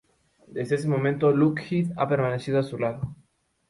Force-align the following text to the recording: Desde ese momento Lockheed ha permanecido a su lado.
Desde 0.47 0.77
ese 0.77 0.87
momento 0.87 1.29
Lockheed 1.29 1.91
ha 1.95 2.07
permanecido 2.09 2.57
a 2.57 2.63
su 2.63 2.79
lado. 2.79 3.15